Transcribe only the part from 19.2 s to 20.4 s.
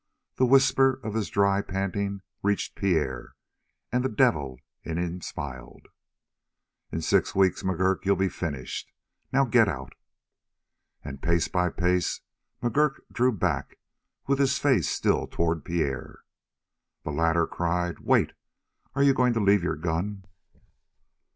to leave your gun?"